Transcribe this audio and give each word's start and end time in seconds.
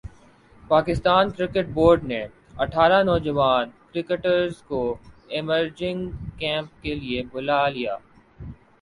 Pakistan 0.63 1.29
cricket 1.31 1.67
board 1.73 2.03
نے 2.03 2.21
اٹھارہ 2.57 3.01
نوجوان 3.03 3.69
کرکٹرز 3.93 4.61
کو 4.63 4.81
ایمرجنگ 5.29 6.09
کیمپ 6.37 6.81
کیلئے 6.83 7.23
بلا 7.33 7.67
لیا 7.69 7.95